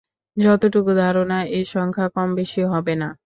[0.37, 3.09] যতটুকু ধারণা এ সংখ্যা কমবেশী হবে না।